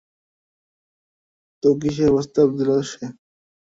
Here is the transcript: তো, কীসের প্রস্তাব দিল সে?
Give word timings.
তো, 1.63 1.67
কীসের 1.79 2.09
প্রস্তাব 2.13 2.47
দিল 2.57 2.69
সে? 2.89 3.03